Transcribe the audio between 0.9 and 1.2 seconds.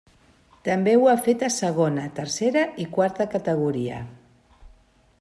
ho ha